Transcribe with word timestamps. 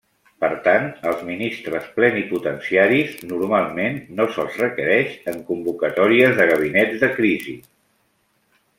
Per 0.43 0.47
tant, 0.67 0.85
els 1.09 1.19
ministres 1.27 1.89
plenipotenciaris 1.97 3.13
normalment 3.33 4.01
no 4.21 4.27
se'ls 4.39 4.59
requereix 4.65 5.15
en 5.35 5.41
convocatòries 5.53 6.37
de 6.43 6.53
gabinets 6.55 7.01
de 7.07 7.15
crisi. 7.21 7.59